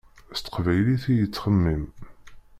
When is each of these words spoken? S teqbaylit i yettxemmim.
S 0.37 0.39
teqbaylit 0.41 1.05
i 1.11 1.13
yettxemmim. 1.19 1.83